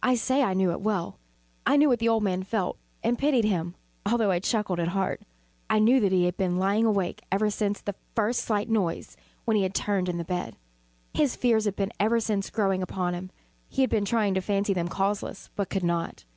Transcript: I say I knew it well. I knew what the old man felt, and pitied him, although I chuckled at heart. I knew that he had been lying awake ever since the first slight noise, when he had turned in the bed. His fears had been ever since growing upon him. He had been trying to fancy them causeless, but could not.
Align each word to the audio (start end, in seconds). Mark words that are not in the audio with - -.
I 0.00 0.14
say 0.14 0.44
I 0.44 0.54
knew 0.54 0.70
it 0.70 0.80
well. 0.80 1.18
I 1.66 1.76
knew 1.76 1.88
what 1.88 1.98
the 1.98 2.08
old 2.08 2.22
man 2.22 2.44
felt, 2.44 2.78
and 3.02 3.18
pitied 3.18 3.44
him, 3.44 3.74
although 4.08 4.30
I 4.30 4.38
chuckled 4.38 4.78
at 4.78 4.86
heart. 4.94 5.22
I 5.68 5.80
knew 5.80 5.98
that 5.98 6.12
he 6.12 6.26
had 6.26 6.36
been 6.36 6.56
lying 6.60 6.86
awake 6.86 7.22
ever 7.32 7.50
since 7.50 7.80
the 7.80 7.96
first 8.14 8.44
slight 8.44 8.68
noise, 8.68 9.16
when 9.44 9.56
he 9.56 9.64
had 9.64 9.74
turned 9.74 10.08
in 10.08 10.18
the 10.18 10.24
bed. 10.24 10.54
His 11.14 11.34
fears 11.34 11.64
had 11.64 11.74
been 11.74 11.90
ever 11.98 12.20
since 12.20 12.48
growing 12.48 12.80
upon 12.80 13.12
him. 13.12 13.32
He 13.68 13.80
had 13.82 13.90
been 13.90 14.04
trying 14.04 14.34
to 14.34 14.40
fancy 14.40 14.72
them 14.72 14.86
causeless, 14.86 15.50
but 15.56 15.68
could 15.68 15.82
not. 15.82 16.24